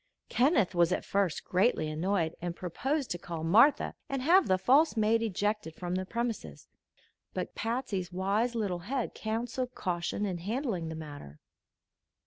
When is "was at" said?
0.73-1.05